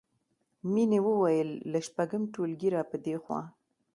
[0.71, 3.41] مینې وویل له شپږم ټولګي راپدېخوا